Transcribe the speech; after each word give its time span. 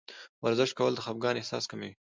ورزش 0.43 0.71
کول 0.79 0.93
د 0.95 0.99
خفګان 1.05 1.35
احساس 1.37 1.63
کموي. 1.71 1.91